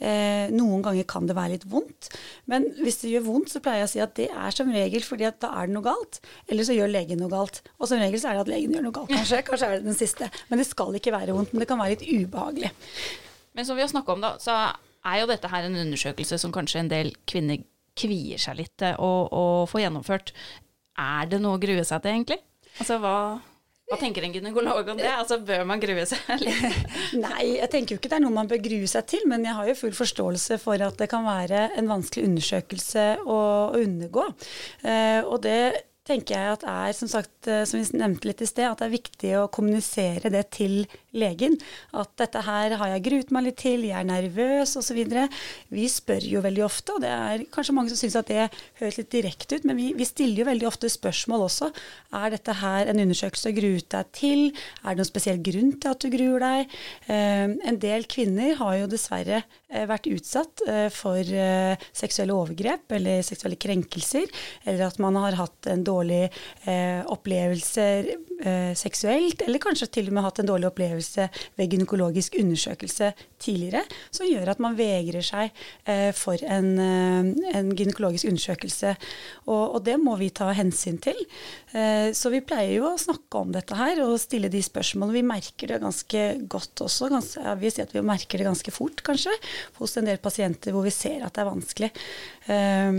eh, 0.00 0.52
noen 0.54 0.84
ganger 0.84 1.06
kan 1.10 1.28
det 1.28 1.36
være 1.38 1.54
litt 1.56 1.66
vondt. 1.70 2.10
Men 2.50 2.66
hvis 2.80 3.00
det 3.02 3.12
gjør 3.14 3.26
vondt, 3.28 3.52
så 3.54 3.62
pleier 3.64 3.84
jeg 3.84 3.90
å 3.90 3.92
si 3.94 4.02
at 4.04 4.16
det 4.18 4.28
er 4.30 4.56
som 4.56 4.72
regel 4.74 5.06
fordi 5.06 5.28
at 5.28 5.38
da 5.44 5.52
er 5.60 5.70
det 5.70 5.76
noe 5.76 5.86
galt. 5.86 6.20
Eller 6.50 6.66
så 6.66 6.76
gjør 6.76 6.90
legen 6.92 7.22
noe 7.22 7.32
galt. 7.32 7.62
Og 7.78 7.90
som 7.90 8.02
regel 8.02 8.20
så 8.22 8.32
er 8.32 8.38
det 8.38 8.46
at 8.46 8.52
legen 8.54 8.74
gjør 8.74 8.88
noe 8.88 8.96
galt, 8.98 9.12
kanskje. 9.14 9.44
Kanskje 9.46 9.68
er 9.68 9.78
det 9.78 9.86
den 9.86 10.00
siste. 10.00 10.30
Men 10.50 10.62
det 10.62 10.66
skal 10.70 10.98
ikke 10.98 11.14
være 11.14 11.36
vondt. 11.36 11.54
Men 11.54 11.64
det 11.64 11.70
kan 11.70 11.80
være 11.80 11.96
litt 11.96 12.08
ubehagelig. 12.10 12.72
Men 13.54 13.68
som 13.68 13.78
vi 13.78 13.86
har 13.86 13.92
snakka 13.92 14.16
om, 14.16 14.24
da, 14.24 14.34
så 14.42 14.58
er 15.04 15.20
jo 15.20 15.30
dette 15.30 15.50
her 15.52 15.68
en 15.68 15.78
undersøkelse 15.84 16.40
som 16.42 16.52
kanskje 16.54 16.82
en 16.82 16.90
del 16.90 17.14
kvinner 17.30 17.62
kvier 17.94 18.40
seg 18.42 18.58
litt 18.58 18.74
til 18.82 18.98
å 18.98 19.64
få 19.70 19.84
gjennomført. 19.84 20.32
Er 20.98 21.28
det 21.30 21.38
noe 21.42 21.58
å 21.58 21.62
grue 21.62 21.84
seg 21.86 22.02
til, 22.02 22.16
egentlig? 22.16 22.40
Altså 22.82 22.98
hva 23.02 23.16
hva 23.90 23.98
tenker 24.00 24.24
en 24.24 24.32
gynekolog 24.32 24.88
om 24.94 24.98
det? 25.00 25.10
Altså, 25.12 25.38
Bør 25.44 25.64
man 25.68 25.82
grue 25.82 26.06
seg 26.08 26.24
litt? 26.44 26.92
Nei, 27.20 27.56
jeg 27.58 27.70
tenker 27.72 27.94
jo 27.94 28.00
ikke 28.00 28.10
det 28.12 28.18
er 28.18 28.24
noe 28.24 28.34
man 28.34 28.48
bør 28.50 28.62
grue 28.64 28.88
seg 28.90 29.08
til, 29.12 29.26
men 29.30 29.44
jeg 29.44 29.56
har 29.58 29.68
jo 29.68 29.78
full 29.78 29.96
forståelse 29.96 30.58
for 30.62 30.84
at 30.86 30.96
det 31.00 31.10
kan 31.12 31.26
være 31.26 31.66
en 31.78 31.90
vanskelig 31.90 32.24
undersøkelse 32.30 33.08
å, 33.24 33.40
å 33.74 33.82
undergå. 33.82 34.24
Eh, 34.88 35.20
og 35.28 35.42
det 35.44 35.58
tenker 36.04 36.36
jeg 36.36 36.56
at 36.58 36.64
er, 36.68 36.92
som 36.96 37.08
sagt, 37.08 37.48
eh, 37.48 37.64
som 37.68 37.80
vi 37.80 37.98
nevnte 37.98 38.28
litt 38.28 38.42
i 38.44 38.48
sted, 38.48 38.66
at 38.68 38.82
det 38.82 38.88
er 38.88 38.94
viktig 38.98 39.30
å 39.40 39.48
kommunisere 39.52 40.32
det 40.32 40.44
til 40.52 40.84
legen. 41.16 41.56
At 41.96 42.12
dette 42.20 42.42
her 42.44 42.74
har 42.80 42.90
jeg 42.92 43.04
gruet 43.06 43.32
meg 43.32 43.46
litt 43.46 43.60
til, 43.62 43.86
jeg 43.88 43.96
er 43.96 44.08
nervøs 44.08 44.74
osv. 44.80 45.00
Vi 45.72 45.86
spør 45.88 46.26
jo 46.28 46.42
veldig 46.44 46.64
ofte, 46.66 46.96
og 46.96 47.04
det 47.04 47.12
er 47.12 47.46
kanskje 47.54 47.76
mange 47.76 47.92
som 47.92 48.02
syns 48.02 48.18
at 48.20 48.32
det 48.32 48.48
høres 48.82 48.98
litt 49.00 49.12
direkte 49.14 49.56
ut, 49.58 49.68
men 49.68 49.78
vi, 49.80 49.92
vi, 49.96 50.08
stiller 50.08 50.42
jo 50.42 50.48
veldig 50.50 50.68
ofte 50.68 50.90
spørsmål 50.92 51.46
også. 51.46 51.70
Er 52.20 52.34
dette 52.34 52.58
her 52.60 52.90
en 52.90 53.00
undersøkelse 53.06 53.54
du 53.54 53.60
gruet 53.60 53.88
deg 53.94 54.12
til? 54.16 54.44
Er 54.82 54.92
det 54.92 55.00
noen 55.00 55.10
spesiell 55.10 55.40
grunn 55.44 55.72
til 55.80 55.94
at 55.94 56.04
du 56.04 56.10
gruer 56.12 56.44
deg? 56.44 56.76
Eh, 57.08 57.46
en 57.70 57.80
del 57.80 58.04
kvinner 58.10 58.58
har 58.60 58.76
jo 58.82 58.90
dessverre 58.92 59.40
eh, 59.40 59.86
vært 59.88 60.10
utsatt 60.12 60.66
eh, 60.68 60.86
for 60.92 61.22
eh, 61.24 61.88
seksuelle 61.96 62.36
overgrep 62.36 62.92
eller 62.98 63.24
seksuelle 63.24 63.58
krenkelser, 63.60 64.28
eller 64.66 64.88
at 64.90 65.00
man 65.02 65.16
har 65.22 65.40
hatt 65.40 65.72
en 65.72 65.86
dårlig 65.86 65.93
dårlige 65.94 66.30
eh, 66.68 67.00
opplevelser 67.10 68.10
eh, 68.42 68.72
seksuelt, 68.78 69.44
eller 69.46 69.62
kanskje 69.62 69.90
til 69.94 70.10
og 70.10 70.16
med 70.16 70.26
hatt 70.26 70.40
en 70.42 70.50
dårlig 70.50 70.68
opplevelse 70.70 71.28
ved 71.58 71.70
gynekologisk 71.72 72.38
undersøkelse 72.40 73.12
tidligere, 73.42 73.84
som 74.14 74.28
gjør 74.28 74.52
at 74.54 74.62
man 74.62 74.76
vegrer 74.78 75.24
seg 75.24 75.50
eh, 75.88 76.10
for 76.16 76.40
en, 76.42 76.70
eh, 76.80 77.30
en, 77.58 77.72
gynekologisk 77.76 78.28
undersøkelse. 78.30 78.94
Og, 79.46 79.62
og, 79.62 79.80
det 79.86 79.96
må 80.00 80.16
vi 80.20 80.30
ta 80.34 80.50
hensyn 80.56 80.98
til. 81.02 81.18
Eh, 81.72 82.10
så 82.16 82.32
vi 82.32 82.42
pleier 82.44 82.76
jo 82.78 82.88
å 82.90 83.00
snakke 83.00 83.42
om 83.42 83.52
dette 83.54 83.78
her 83.78 84.00
og 84.04 84.16
stille 84.22 84.50
de 84.52 84.62
spørsmålene. 84.64 85.18
Vi 85.18 85.26
merker 85.34 85.74
det 85.74 85.82
ganske 85.84 86.24
godt 86.50 86.84
også. 86.86 87.10
Ganske, 87.12 87.44
ja, 87.44 87.56
vi 87.58 87.72
at 87.74 87.94
vi 87.94 88.04
merker 88.06 88.40
det 88.40 88.48
ganske 88.48 88.74
fort, 88.74 89.02
kanskje, 89.06 89.34
hos 89.80 89.96
en 89.98 90.08
del 90.08 90.20
pasienter 90.22 90.74
hvor 90.74 90.86
vi 90.86 90.94
ser 90.94 91.24
at 91.24 91.34
det 91.34 91.44
er 91.44 91.50
vanskelig. 91.50 91.92
Eh, 92.46 92.90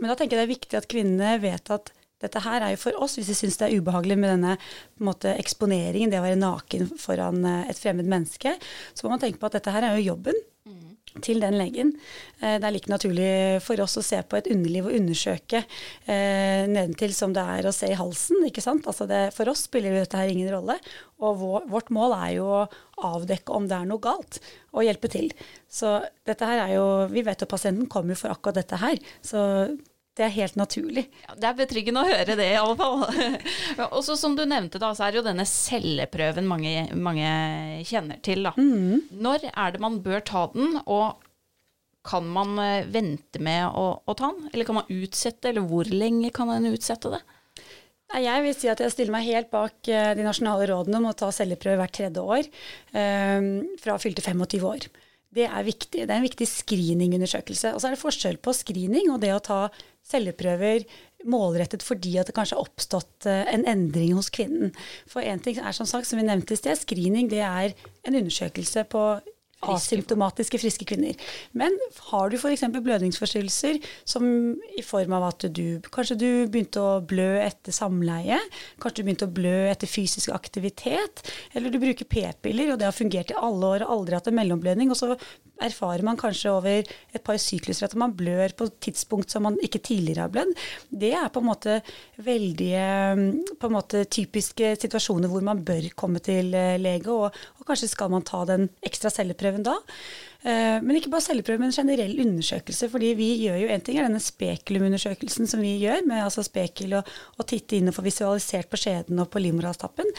men 0.00 0.10
da 0.10 0.16
tenker 0.18 0.36
jeg 0.36 0.42
det 0.42 0.48
er 0.48 0.56
viktig 0.56 0.80
at 0.80 0.90
kvinnene 0.90 1.36
vet 1.42 1.70
at 1.74 1.92
dette 2.22 2.42
her 2.44 2.62
er 2.62 2.74
jo 2.74 2.80
for 2.86 3.04
oss, 3.04 3.18
hvis 3.18 3.30
vi 3.32 3.36
syns 3.36 3.60
det 3.60 3.68
er 3.68 3.82
ubehagelig 3.82 4.16
med 4.20 4.34
denne 4.36 4.56
måte, 5.04 5.34
eksponeringen, 5.40 6.12
det 6.12 6.20
å 6.20 6.26
være 6.26 6.40
naken 6.40 6.90
foran 7.00 7.44
eh, 7.48 7.70
et 7.72 7.80
fremmed 7.80 8.08
menneske, 8.08 8.56
så 8.94 9.06
må 9.06 9.14
man 9.14 9.22
tenke 9.22 9.40
på 9.42 9.50
at 9.50 9.58
dette 9.58 9.74
her 9.74 9.88
er 9.88 9.98
jo 9.98 10.12
jobben 10.12 10.38
mm. 10.64 11.20
til 11.26 11.42
den 11.42 11.58
legen. 11.58 11.90
Eh, 12.38 12.56
det 12.62 12.68
er 12.68 12.74
like 12.76 12.92
naturlig 12.92 13.28
for 13.66 13.82
oss 13.84 13.98
å 14.00 14.04
se 14.06 14.20
på 14.22 14.38
et 14.38 14.48
underliv 14.54 14.88
og 14.88 14.96
undersøke 14.96 15.64
eh, 15.64 16.64
nedentil 16.70 17.16
som 17.16 17.34
det 17.34 17.44
er 17.58 17.68
å 17.68 17.74
se 17.74 17.90
i 17.90 17.98
halsen. 17.98 18.46
ikke 18.48 18.64
sant? 18.64 18.86
Altså 18.90 19.08
det, 19.10 19.24
for 19.36 19.50
oss 19.50 19.66
spiller 19.68 19.98
dette 19.98 20.20
her 20.20 20.30
ingen 20.32 20.52
rolle. 20.54 20.78
Og 21.20 21.40
vår, 21.42 21.66
vårt 21.72 21.90
mål 21.94 22.14
er 22.22 22.36
jo 22.38 22.50
å 22.62 22.68
avdekke 23.10 23.56
om 23.56 23.66
det 23.68 23.80
er 23.80 23.90
noe 23.90 24.02
galt, 24.02 24.38
og 24.72 24.86
hjelpe 24.86 25.10
til. 25.12 25.32
Så 25.68 25.98
dette 26.24 26.46
her 26.46 26.62
er 26.68 26.76
jo 26.76 26.86
Vi 27.10 27.26
vet 27.26 27.42
jo 27.42 27.50
pasienten 27.50 27.90
kommer 27.90 28.16
for 28.16 28.32
akkurat 28.32 28.62
dette 28.62 28.78
her. 28.80 29.02
Så 29.20 29.42
det 30.14 30.28
er 30.28 30.34
helt 30.36 30.54
naturlig. 30.58 31.08
Ja, 31.24 31.34
det 31.34 31.48
er 31.48 31.56
betryggende 31.58 32.04
å 32.04 32.06
høre 32.06 32.36
det, 32.38 32.46
i 32.52 32.58
alle 32.58 32.76
fall. 32.78 33.00
Og 33.96 34.00
så 34.06 34.14
som 34.18 34.36
du 34.38 34.44
nevnte, 34.46 34.78
da, 34.82 34.92
så 34.94 35.06
er 35.06 35.14
det 35.14 35.20
jo 35.20 35.26
denne 35.26 35.46
celleprøven 35.48 36.46
mange, 36.46 36.86
mange 36.94 37.30
kjenner 37.88 38.20
til. 38.22 38.46
Da. 38.46 38.54
Mm. 38.54 39.08
Når 39.24 39.48
er 39.50 39.74
det 39.74 39.82
man 39.82 39.98
bør 40.04 40.22
ta 40.22 40.46
den, 40.54 40.78
og 40.86 41.24
kan 42.06 42.26
man 42.30 42.58
eh, 42.62 42.86
vente 42.92 43.40
med 43.42 43.66
å, 43.74 43.86
å 44.04 44.14
ta 44.14 44.30
den? 44.30 44.52
Eller 44.52 44.68
kan 44.68 44.78
man 44.78 44.92
utsette, 44.92 45.50
eller 45.50 45.66
hvor 45.66 45.88
lenge 45.90 46.30
kan 46.36 46.52
en 46.52 46.70
utsette 46.70 47.10
det? 47.16 47.24
Jeg 48.14 48.42
vil 48.44 48.54
si 48.54 48.68
at 48.70 48.78
jeg 48.78 48.92
stiller 48.92 49.16
meg 49.16 49.26
helt 49.26 49.50
bak 49.50 49.88
eh, 49.90 50.12
de 50.14 50.26
nasjonale 50.26 50.68
rådene 50.70 51.00
om 51.00 51.08
å 51.10 51.16
ta 51.18 51.32
celleprøve 51.34 51.80
hvert 51.80 51.96
tredje 51.96 52.22
år, 52.22 52.50
eh, 52.94 53.48
fra 53.82 53.98
fylte 53.98 54.22
25 54.22 54.68
år. 54.70 54.86
Det 55.34 55.48
er 55.48 55.66
viktig. 55.66 56.04
Det 56.04 56.10
er 56.10 56.20
en 56.20 56.26
viktig 56.28 56.46
screeningundersøkelse. 56.46 57.74
Og 57.74 57.82
så 57.82 57.88
er 57.88 57.96
det 57.96 58.02
forskjell 58.02 58.38
på 58.42 58.54
screening 58.54 59.10
og 59.10 59.20
det 59.24 59.32
å 59.34 59.42
ta 59.42 59.60
celleprøver 60.06 60.84
målrettet 61.24 61.82
fordi 61.82 62.18
at 62.20 62.28
det 62.28 62.34
kanskje 62.36 62.58
har 62.58 62.66
oppstått 62.66 63.26
eh, 63.30 63.46
en 63.54 63.64
endring 63.70 64.12
hos 64.16 64.30
kvinnen. 64.34 64.74
For 65.10 65.24
én 65.24 65.40
ting 65.42 65.58
er 65.58 65.76
som 65.76 65.88
sagt, 65.88 66.08
som 66.08 66.20
vi 66.20 66.26
nevnte 66.26 66.54
i 66.54 66.60
sted, 66.60 66.76
screening 66.78 67.30
det 67.32 67.40
er 67.46 67.72
en 68.04 68.18
undersøkelse 68.20 68.84
på 68.92 69.04
asymptomatiske, 69.72 70.60
friske 70.60 70.86
kvinner. 70.88 71.16
Men 71.52 71.76
har 72.10 72.30
du 72.30 72.36
f.eks. 72.38 72.66
blødningsforstyrrelser 72.74 73.80
som 74.08 74.26
i 74.76 74.84
form 74.84 75.16
av 75.16 75.28
at 75.30 75.48
du 75.54 75.80
kanskje 75.94 76.18
du 76.20 76.28
begynte 76.50 76.82
å 76.82 77.00
blø 77.04 77.30
etter 77.42 77.74
samleie, 77.74 78.38
kanskje 78.82 79.02
du 79.02 79.08
begynte 79.08 79.28
å 79.28 79.34
blø 79.34 79.56
etter 79.70 79.90
fysisk 79.90 80.34
aktivitet, 80.34 81.24
eller 81.54 81.72
du 81.72 81.80
bruker 81.82 82.08
p-piller 82.08 82.74
og 82.74 82.80
det 82.80 82.88
har 82.88 82.96
fungert 82.96 83.32
i 83.32 83.40
alle 83.40 83.74
år 83.76 83.86
og 83.86 83.98
aldri 83.98 84.18
hatt 84.18 84.30
en 84.30 84.38
mellomblødning, 84.38 84.92
og 84.92 85.00
så 85.00 85.14
erfarer 85.62 86.02
man 86.02 86.18
kanskje 86.18 86.50
over 86.50 86.82
et 87.14 87.22
par 87.24 87.38
sykluser 87.38 87.86
at 87.86 87.94
man 87.98 88.14
blør 88.16 88.52
på 88.58 88.66
et 88.66 88.78
tidspunkt 88.88 89.30
som 89.30 89.44
man 89.46 89.58
ikke 89.62 89.78
tidligere 89.86 90.26
har 90.26 90.32
blødd. 90.34 90.50
Det 90.90 91.12
er 91.14 91.30
på 91.30 91.42
en 91.42 91.46
måte 91.46 91.76
veldig 92.26 92.72
på 93.60 93.68
en 93.68 93.76
måte 93.76 94.02
typiske 94.10 94.74
situasjoner 94.82 95.30
hvor 95.30 95.44
man 95.46 95.62
bør 95.66 95.86
komme 95.98 96.22
til 96.24 96.50
eh, 96.58 96.74
lege, 96.80 97.12
og, 97.12 97.30
og 97.60 97.68
kanskje 97.68 97.92
skal 97.92 98.10
man 98.10 98.26
ta 98.26 98.42
den 98.48 98.66
ekstra 98.84 99.12
celleprøven 99.14 99.53
da. 99.62 99.76
Eh, 100.44 100.76
men 100.84 100.98
ikke 100.98 101.08
bare 101.12 101.24
celleprøve, 101.24 101.62
men 101.62 101.72
generell 101.72 102.18
undersøkelse. 102.20 102.90
fordi 102.92 103.14
vi 103.16 103.28
gjør 103.46 103.62
jo 103.62 103.68
en 103.72 103.80
ting 103.80 103.98
er 103.98 104.04
denne 104.04 104.20
spekulumundersøkelsen 104.20 105.48
som 105.48 105.62
vi 105.64 105.78
gjør, 105.80 106.04
med 106.06 106.24
altså 106.24 106.44
spekel 106.44 106.98
og, 106.98 107.08
og 107.38 107.46
titte 107.48 107.78
inn 107.78 107.88
og 107.88 107.96
få 107.96 108.04
visualisert 108.04 108.68
på 108.68 108.80
skjeden 108.80 109.22
og 109.22 109.30
på 109.32 109.40
livmorhalstappen. 109.40 110.10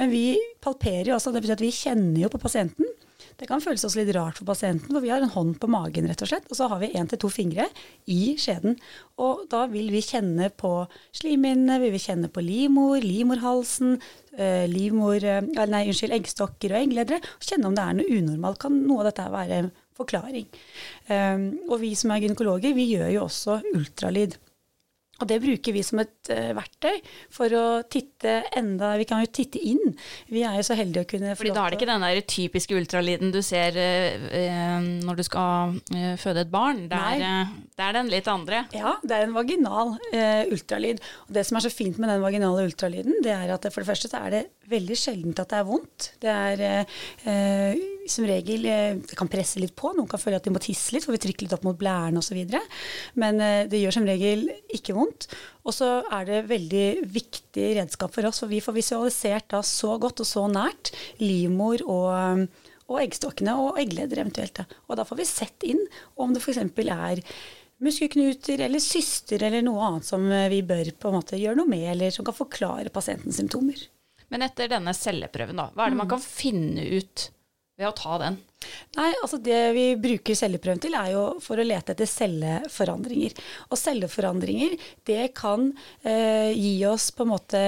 Men 0.00 0.10
vi 0.10 0.38
palperer 0.64 1.12
jo 1.12 1.18
også, 1.18 1.32
det 1.34 1.44
betyr 1.44 1.58
at 1.58 1.64
vi 1.64 1.74
kjenner 1.74 2.24
jo 2.24 2.32
på 2.32 2.42
pasienten. 2.42 2.88
Det 3.34 3.48
kan 3.50 3.62
føles 3.62 3.82
også 3.86 3.98
litt 3.98 4.12
rart 4.14 4.38
for 4.38 4.46
pasienten, 4.46 4.92
for 4.92 5.02
vi 5.02 5.10
har 5.10 5.22
en 5.22 5.32
hånd 5.32 5.56
på 5.58 5.68
magen, 5.70 6.06
rett 6.06 6.22
og 6.22 6.30
slett. 6.30 6.46
Og 6.50 6.58
så 6.58 6.68
har 6.70 6.78
vi 6.82 6.92
én 6.94 7.08
til 7.10 7.18
to 7.18 7.30
fingre 7.32 7.66
i 8.10 8.36
skjeden. 8.38 8.76
Og 9.22 9.46
da 9.50 9.64
vil 9.72 9.90
vi 9.90 10.02
kjenne 10.04 10.50
på 10.54 10.72
slimhinnene, 11.16 11.80
vi 11.82 11.90
vil 11.94 12.04
kjenne 12.04 12.30
på 12.30 12.44
livmor, 12.44 13.02
livmorhalsen, 13.02 13.96
eh, 14.38 14.66
livmor, 14.70 15.18
eh, 15.18 15.40
nei, 15.42 15.82
unnskyld, 15.90 16.14
eggstokker 16.14 16.74
og 16.74 16.84
eggledere. 16.84 17.18
Og 17.18 17.48
kjenne 17.48 17.66
om 17.70 17.74
det 17.74 17.84
er 17.84 17.98
noe 17.98 18.20
unormalt. 18.20 18.60
Kan 18.62 18.86
noe 18.86 19.02
av 19.02 19.10
dette 19.10 19.26
være 19.34 19.60
forklaring? 19.98 20.46
Um, 21.08 21.58
og 21.68 21.80
vi 21.82 21.94
som 21.98 22.10
er 22.10 22.22
gynekologer, 22.22 22.74
vi 22.74 22.90
gjør 22.94 23.12
jo 23.14 23.26
også 23.26 23.60
ultralyd. 23.74 24.38
Og 25.22 25.28
det 25.30 25.38
bruker 25.44 25.74
vi 25.76 25.82
som 25.86 26.00
et 26.02 26.30
uh, 26.32 26.50
verktøy 26.56 26.98
for 27.32 27.54
å 27.54 27.64
titte 27.90 28.40
enda 28.56 28.94
Vi 28.98 29.06
kan 29.08 29.22
jo 29.22 29.30
titte 29.30 29.60
inn. 29.62 29.94
Vi 30.32 30.42
er 30.46 30.58
jo 30.58 30.66
så 30.66 30.76
heldige 30.78 31.04
å 31.04 31.10
kunne 31.14 31.36
Fordi 31.38 31.54
da 31.54 31.64
er 31.64 31.74
det 31.74 31.78
ikke 31.78 31.90
den 31.92 32.06
der 32.06 32.20
typiske 32.34 32.76
ultralyden 32.78 33.34
du 33.34 33.40
ser 33.44 33.78
uh, 33.78 34.78
når 34.82 35.20
du 35.20 35.24
skal 35.26 35.78
føde 36.20 36.44
et 36.44 36.52
barn. 36.52 36.84
Det 36.90 36.98
er, 36.98 37.50
det 37.74 37.86
er, 37.86 37.96
den 37.96 38.10
litt 38.12 38.28
andre. 38.30 38.64
Ja, 38.74 38.96
det 39.02 39.16
er 39.16 39.26
en 39.28 39.36
vaginal 39.36 39.94
ultralyd. 40.52 41.02
Og 41.28 41.34
det 41.36 41.44
som 41.46 41.58
er 41.58 41.66
så 41.66 41.72
fint 41.72 41.98
med 42.02 42.10
den 42.10 42.22
vaginale 42.24 42.66
ultralyden, 42.68 43.20
det 43.24 43.34
er 43.34 43.54
at 43.54 43.66
det, 43.66 43.72
for 43.74 43.84
det 43.84 43.90
første 43.92 44.10
så 44.10 44.24
er 44.26 44.34
det 44.34 44.44
veldig 44.70 44.98
sjeldent 44.98 45.42
at 45.42 45.52
det 45.52 45.60
er 45.60 45.68
vondt. 45.68 46.08
Det 46.24 46.34
er 46.34 46.64
som 48.10 48.26
regel 48.28 48.66
Det 49.04 49.16
kan 49.18 49.30
presse 49.30 49.60
litt 49.62 49.74
på. 49.78 49.92
Noen 49.94 50.08
kan 50.10 50.20
føle 50.20 50.38
at 50.40 50.44
de 50.46 50.52
må 50.54 50.62
tisse 50.62 50.94
litt, 50.94 51.06
for 51.06 51.14
vi 51.14 51.22
trykker 51.22 51.46
litt 51.46 51.56
opp 51.56 51.64
mot 51.66 51.78
blærene 51.78 52.20
osv. 52.20 52.40
Men 53.20 53.40
det 53.70 53.80
gjør 53.80 53.98
som 53.98 54.08
regel 54.08 54.46
ikke 54.74 54.96
vondt. 54.96 55.28
Og 55.64 55.72
så 55.72 55.88
er 56.12 56.28
det 56.28 56.42
veldig 56.50 56.86
viktig 57.14 57.70
redskap 57.78 58.12
for 58.14 58.28
oss, 58.28 58.42
for 58.42 58.52
vi 58.52 58.60
får 58.64 58.76
visualisert 58.76 59.48
da 59.54 59.62
så 59.64 59.96
godt 60.00 60.20
og 60.24 60.28
så 60.28 60.44
nært 60.52 60.92
livmor 61.22 61.84
og, 61.88 62.46
og 62.90 63.00
eggstokkene 63.00 63.56
og 63.62 63.80
eggleder 63.80 64.20
eventuelt. 64.24 64.60
Da. 64.60 64.80
Og 64.88 65.00
da 65.00 65.06
får 65.08 65.20
vi 65.22 65.28
sett 65.28 65.68
inn 65.68 65.80
om 66.20 66.34
det 66.34 66.44
f.eks. 66.44 66.60
er 66.84 67.24
muskelknuter 67.84 68.60
eller 68.64 68.82
syster 68.82 69.42
eller 69.42 69.64
noe 69.64 69.82
annet 69.88 70.08
som 70.08 70.26
vi 70.52 70.60
bør 70.66 70.92
på 70.98 71.10
en 71.10 71.18
måte 71.18 71.40
gjøre 71.40 71.58
noe 71.58 71.70
med, 71.70 71.86
eller 71.94 72.14
som 72.14 72.26
kan 72.26 72.36
forklare 72.36 72.92
pasientens 72.94 73.40
symptomer. 73.40 73.80
Men 74.32 74.44
etter 74.46 74.70
denne 74.72 74.94
celleprøven, 74.96 75.58
da, 75.60 75.70
hva 75.74 75.86
er 75.86 75.94
det 75.94 76.00
man 76.00 76.08
mm. 76.08 76.14
kan 76.14 76.22
finne 76.22 76.86
ut 76.98 77.28
ved 77.80 77.88
å 77.90 77.94
ta 77.96 78.18
den? 78.22 78.38
Nei, 78.96 79.10
altså 79.22 79.38
Det 79.42 79.60
vi 79.76 79.86
bruker 80.00 80.38
celleprøven 80.38 80.82
til, 80.82 80.96
er 80.96 81.12
jo 81.14 81.24
for 81.44 81.60
å 81.60 81.66
lete 81.66 81.94
etter 81.94 82.08
celleforandringer. 82.08 83.34
Og 83.70 83.80
celleforandringer 83.80 84.76
det 85.08 85.32
kan 85.36 85.70
eh, 86.02 86.52
gi 86.54 86.78
oss 86.88 87.10
på 87.14 87.26
en 87.26 87.34
måte 87.34 87.64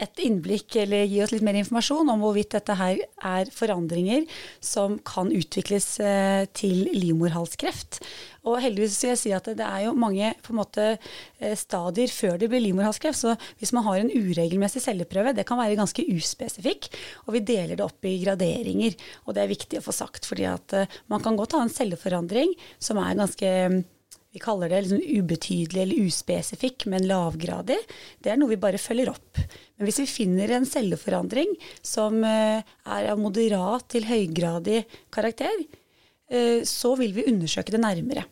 et 0.00 0.22
innblikk 0.24 0.76
eller 0.80 1.04
gi 1.04 1.18
oss 1.20 1.32
litt 1.34 1.44
mer 1.44 1.58
informasjon 1.60 2.08
om 2.08 2.22
hvorvidt 2.24 2.54
dette 2.54 2.76
her 2.78 3.00
er 3.28 3.50
forandringer 3.52 4.24
som 4.64 4.96
kan 5.04 5.28
utvikles 5.34 5.88
eh, 6.00 6.46
til 6.56 6.86
livmorhalskreft. 6.96 8.00
Og 8.48 8.58
heldigvis 8.64 8.96
vil 9.04 9.12
jeg 9.12 9.20
si 9.20 9.34
at 9.36 9.52
det 9.52 9.66
er 9.66 9.84
jo 9.84 9.94
mange 9.94 10.32
på 10.42 10.54
en 10.54 10.60
måte 10.62 10.86
eh, 10.96 11.54
stadier 11.58 12.10
før 12.10 12.40
det 12.40 12.48
blir 12.50 12.64
livmorhalskreft. 12.64 13.20
Så 13.20 13.36
hvis 13.60 13.74
man 13.76 13.86
har 13.86 14.00
en 14.00 14.10
uregelmessig 14.10 14.82
celleprøve, 14.86 15.36
det 15.36 15.46
kan 15.48 15.60
være 15.60 15.78
ganske 15.78 16.06
uspesifikk. 16.16 16.88
Og 17.26 17.36
vi 17.36 17.46
deler 17.52 17.76
det 17.76 17.84
opp 17.84 18.08
i 18.08 18.16
graderinger. 18.24 18.96
Og 19.26 19.36
det 19.36 19.44
er 19.44 19.52
viktig 19.52 19.82
å 19.82 19.86
få 19.86 19.94
sagt, 19.96 20.28
fordi 20.28 20.48
at 20.48 20.78
eh, 20.78 21.00
man 21.12 21.22
kan 21.24 21.36
godt 21.36 21.58
ha 21.58 21.66
en 21.66 21.72
celleforandring 21.72 22.56
som 22.80 23.00
er 23.02 23.18
ganske 23.20 23.52
vi 24.32 24.40
kaller 24.40 24.70
det 24.72 24.80
liksom 24.80 25.02
ubetydelig 25.20 25.82
eller 25.82 26.06
uspesifikk, 26.06 26.86
men 26.88 27.04
lavgradig. 27.08 27.76
Det 28.24 28.32
er 28.32 28.38
noe 28.40 28.54
vi 28.54 28.60
bare 28.60 28.80
følger 28.80 29.10
opp. 29.12 29.40
Men 29.76 29.88
hvis 29.88 30.00
vi 30.00 30.08
finner 30.08 30.54
en 30.56 30.64
celleforandring 30.68 31.52
som 31.84 32.16
eh, 32.24 32.64
er 32.64 33.10
av 33.12 33.20
moderat 33.20 33.90
til 33.92 34.08
høygradig 34.08 34.86
karakter, 35.12 35.52
eh, 36.32 36.64
så 36.64 36.94
vil 37.00 37.12
vi 37.18 37.26
undersøke 37.28 37.74
det 37.74 37.82
nærmere. 37.82 38.24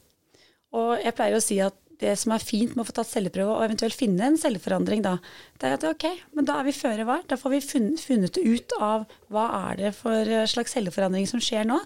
Og 0.73 0.95
jeg 1.02 1.16
pleier 1.19 1.37
å 1.37 1.45
si 1.45 1.61
at 1.61 1.76
det 2.00 2.14
som 2.16 2.33
er 2.33 2.40
fint 2.40 2.73
med 2.73 2.80
å 2.80 2.88
få 2.88 2.95
tatt 2.97 3.11
celleprøve 3.11 3.59
og 3.59 3.66
eventuelt 3.66 3.92
finne 3.92 4.25
en 4.25 4.40
celleforandring, 4.40 5.02
da, 5.04 5.19
det 5.61 5.69
er 5.69 5.76
at 5.76 5.85
ok, 5.85 6.07
men 6.33 6.49
da 6.49 6.57
er 6.57 6.71
vi 6.71 6.76
føre 6.78 7.04
var. 7.04 7.26
Da 7.28 7.37
får 7.37 7.59
vi 7.59 7.61
funnet 8.00 8.40
ut 8.40 8.76
av 8.80 9.04
hva 9.28 9.45
er 9.66 9.83
det 9.83 9.92
for 9.99 10.33
slags 10.49 10.73
celleforandring 10.78 11.28
som 11.28 11.45
skjer 11.45 11.69
nå, 11.69 11.76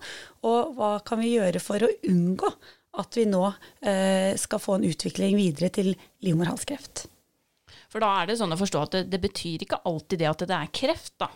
og 0.47 0.79
hva 0.79 0.95
kan 1.03 1.19
vi 1.19 1.35
gjøre 1.35 1.59
for 1.65 1.83
å 1.83 1.91
unngå 2.07 2.55
at 3.01 3.19
vi 3.19 3.27
nå 3.31 3.43
eh, 3.49 4.35
skal 4.41 4.63
få 4.63 4.79
en 4.79 4.87
utvikling 4.89 5.37
videre 5.39 5.73
til 5.75 5.95
livmorhalskreft. 6.25 7.07
For 7.95 8.03
da 8.03 8.09
er 8.19 8.27
det 8.27 8.35
sånn 8.41 8.51
å 8.51 8.59
forstå 8.59 8.81
at 8.83 8.95
det, 8.97 9.01
det, 9.13 9.21
betyr 9.23 9.63
ikke 9.63 9.79
alltid 9.87 10.19
det 10.19 10.27
at 10.27 10.41
det 10.51 10.57
er 10.57 10.71
kreft, 10.75 11.13
da. 11.23 11.29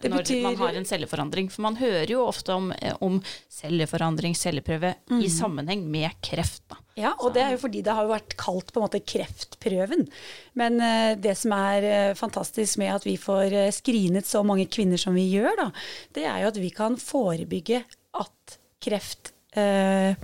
Det 0.00 0.08
når 0.08 0.22
betyr... 0.22 0.38
man 0.46 0.54
har 0.62 0.78
en 0.78 0.88
celleforandring. 0.88 1.50
For 1.52 1.64
man 1.66 1.76
hører 1.76 2.08
jo 2.08 2.22
ofte 2.24 2.54
om, 2.56 2.70
eh, 2.72 2.96
om 3.04 3.18
celleforandring, 3.52 4.32
celleprøve, 4.38 4.94
mm. 5.12 5.18
i 5.20 5.28
sammenheng 5.32 5.82
med 5.92 6.16
kreft, 6.24 6.62
da. 6.72 6.80
Ja, 6.96 7.10
og 7.20 7.34
det 7.36 7.42
er 7.44 7.52
jo 7.52 7.60
fordi 7.60 7.82
det 7.84 7.92
har 7.92 8.08
vært 8.08 8.32
kalt 8.40 8.72
på 8.72 8.80
en 8.80 8.86
måte 8.86 9.02
kreftprøven. 9.04 10.06
Men 10.56 10.80
uh, 10.80 11.12
det 11.20 11.34
som 11.36 11.52
er 11.52 11.84
uh, 11.84 12.14
fantastisk 12.16 12.80
med 12.80 12.94
at 12.94 13.04
vi 13.04 13.18
får 13.20 13.52
uh, 13.52 13.74
screenet 13.76 14.24
så 14.24 14.40
mange 14.40 14.64
kvinner 14.72 15.00
som 15.00 15.12
vi 15.12 15.26
gjør, 15.34 15.52
da, 15.60 15.66
det 16.16 16.24
er 16.24 16.40
jo 16.40 16.54
at 16.54 16.62
vi 16.62 16.72
kan 16.72 16.96
forebygge 16.96 17.82
at 18.16 18.56
kreft 18.80 19.34
uh, 19.58 20.16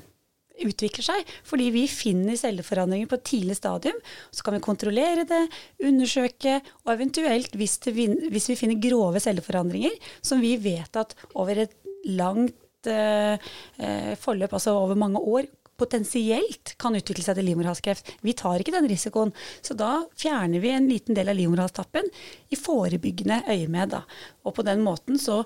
utvikler 0.69 1.07
seg. 1.07 1.33
Fordi 1.49 1.69
vi 1.75 1.85
finner 1.91 2.39
celleforandringer 2.39 3.11
på 3.11 3.19
et 3.19 3.29
tidlig 3.33 3.59
stadium. 3.59 3.99
Så 4.31 4.45
kan 4.47 4.57
vi 4.57 4.65
kontrollere 4.65 5.27
det, 5.29 5.45
undersøke, 5.85 6.59
og 6.85 6.95
eventuelt, 6.97 7.57
hvis, 7.59 7.79
det, 7.87 7.95
hvis 8.33 8.51
vi 8.53 8.59
finner 8.59 8.83
grove 8.83 9.23
celleforandringer, 9.23 9.97
som 10.25 10.43
vi 10.43 10.57
vet 10.61 11.01
at 11.01 11.17
over 11.35 11.65
et 11.65 11.75
langt 12.09 12.91
eh, 12.91 13.35
eh, 13.79 14.15
forløp, 14.21 14.55
altså 14.59 14.77
over 14.79 14.99
mange 14.99 15.21
år, 15.21 15.51
potensielt 15.83 16.75
kan 16.81 16.95
utvikle 16.95 17.25
seg 17.25 17.39
til 17.39 17.49
livmorhalskreft. 17.49 18.15
Vi 18.23 18.35
tar 18.39 18.63
ikke 18.63 18.75
den 18.75 18.89
risikoen. 18.91 19.33
Så 19.65 19.75
da 19.79 20.05
fjerner 20.19 20.63
vi 20.63 20.71
en 20.75 20.89
liten 20.91 21.17
del 21.17 21.33
av 21.33 21.39
livmorhalstappen 21.39 22.07
i 22.53 22.59
forebyggende 22.59 23.43
øyemed. 23.51 23.99
Og 24.47 24.57
på 24.57 24.67
den 24.67 24.85
måten 24.85 25.19
så 25.19 25.43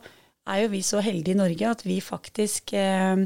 er 0.47 0.63
jo 0.63 0.71
vi 0.73 0.83
så 0.87 1.01
heldige 1.05 1.35
i 1.35 1.39
Norge 1.39 1.71
at 1.71 1.83
vi 1.87 1.97
faktisk 2.05 2.73
eh, 2.79 3.25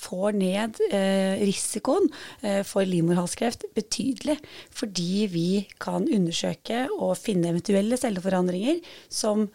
får 0.00 0.38
ned 0.38 0.80
eh, 0.90 1.42
risikoen 1.44 2.08
eh, 2.40 2.62
for 2.66 2.88
livmorhalskreft 2.88 3.68
betydelig. 3.76 4.38
Fordi 4.72 5.26
vi 5.32 5.48
kan 5.82 6.08
undersøke 6.08 6.86
og 6.96 7.18
finne 7.20 7.52
eventuelle 7.52 7.98
celleforandringer 8.00 8.80
som, 9.12 9.46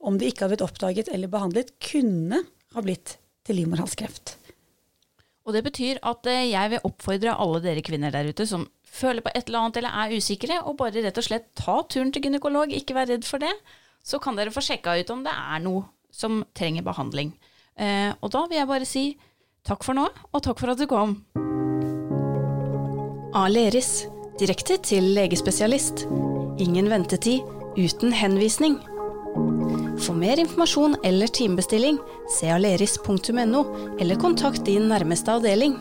om 0.00 0.18
det 0.18 0.32
ikke 0.32 0.46
har 0.46 0.54
blitt 0.54 0.66
oppdaget 0.66 1.12
eller 1.12 1.32
behandlet, 1.32 1.74
kunne 1.82 2.44
ha 2.74 2.84
blitt 2.84 3.18
til 3.44 3.60
livmorhalskreft. 3.60 4.36
Og 5.44 5.52
det 5.52 5.64
betyr 5.66 6.00
at 6.06 6.26
eh, 6.30 6.50
jeg 6.52 6.72
vil 6.72 6.86
oppfordre 6.88 7.36
alle 7.36 7.62
dere 7.64 7.84
kvinner 7.84 8.14
der 8.14 8.30
ute 8.30 8.46
som 8.48 8.68
føler 8.94 9.24
på 9.24 9.32
et 9.34 9.48
eller 9.48 9.64
annet 9.64 9.80
eller 9.80 9.96
er 10.04 10.14
usikre, 10.14 10.60
og 10.62 10.78
bare 10.78 11.02
rett 11.02 11.18
og 11.18 11.26
slett 11.26 11.50
ta 11.58 11.80
turen 11.90 12.12
til 12.14 12.28
gynekolog, 12.28 12.72
ikke 12.72 12.94
vær 12.96 13.10
redd 13.10 13.26
for 13.26 13.42
det. 13.42 13.52
Så 14.04 14.20
kan 14.22 14.38
dere 14.38 14.52
få 14.54 14.62
sjekka 14.62 14.94
ut 15.00 15.10
om 15.10 15.24
det 15.24 15.32
er 15.34 15.62
noe 15.64 15.88
som 16.14 16.44
trenger 16.54 16.86
behandling. 16.86 17.34
Eh, 17.74 18.12
og 18.22 18.30
da 18.34 18.44
vil 18.46 18.60
jeg 18.60 18.70
bare 18.70 18.88
si 18.88 19.04
takk 19.66 19.82
for 19.86 19.96
nå, 19.98 20.06
og 20.06 20.44
takk 20.44 20.60
for 20.60 20.74
at 20.74 20.80
du 20.80 20.86
kom. 20.90 21.18
Aleris, 23.34 24.04
direkte 24.38 24.78
til 24.78 25.10
legespesialist. 25.16 26.06
Ingen 26.62 26.90
ventetid 26.92 27.42
uten 27.74 28.14
henvisning. 28.14 28.78
For 30.04 30.14
mer 30.14 30.38
informasjon 30.38 30.98
eller 31.06 31.30
timebestilling, 31.34 31.98
se 32.30 32.50
aleris.no, 32.54 33.64
eller 33.98 34.20
kontakt 34.20 34.66
din 34.68 34.86
nærmeste 34.90 35.34
avdeling. 35.34 35.74